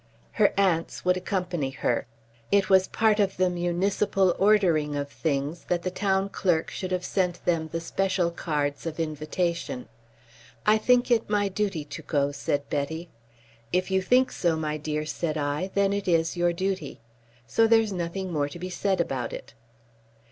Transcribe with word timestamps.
Her 0.31 0.51
aunts 0.57 1.05
would 1.05 1.15
accompany 1.15 1.69
her. 1.69 2.07
It 2.51 2.71
was 2.71 2.87
part 2.87 3.19
of 3.19 3.37
the 3.37 3.51
municipal 3.51 4.35
ordering 4.39 4.95
of 4.95 5.09
things 5.11 5.65
that 5.65 5.83
the 5.83 5.91
Town 5.91 6.27
Clerk 6.27 6.71
should 6.71 6.89
have 6.91 7.05
sent 7.05 7.45
them 7.45 7.67
the 7.71 7.79
special 7.79 8.31
cards 8.31 8.87
of 8.87 8.99
invitation. 8.99 9.87
"I 10.65 10.79
think 10.79 11.11
it 11.11 11.29
my 11.29 11.49
duty 11.49 11.85
to 11.85 12.01
go," 12.01 12.31
said 12.31 12.67
Betty. 12.67 13.09
"If 13.71 13.91
you 13.91 14.01
think 14.01 14.31
so, 14.31 14.55
my 14.57 14.75
dear," 14.77 15.05
said 15.05 15.37
I, 15.37 15.69
"then 15.75 15.93
it 15.93 16.07
is 16.07 16.35
your 16.35 16.51
duty. 16.51 16.99
So 17.45 17.67
there's 17.67 17.93
nothing 17.93 18.33
more 18.33 18.49
to 18.49 18.57
be 18.57 18.71
said 18.71 18.99
about 18.99 19.31
it." 19.33 19.53